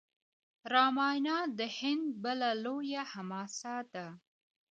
راماینا 0.73 1.37
د 1.57 1.59
هند 1.77 2.05
بله 2.23 2.49
لویه 2.63 3.03
حماسه 3.11 3.75
ده. 3.93 4.07